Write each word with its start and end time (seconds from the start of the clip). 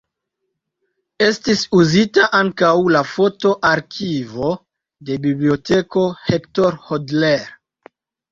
Estis 1.25 1.59
uzita 1.79 2.23
ankaŭ 2.37 2.71
la 2.95 3.03
foto-arkivo 3.09 4.49
de 5.09 5.17
Biblioteko 5.27 6.07
Hector 6.31 6.81
Hodler. 6.89 7.47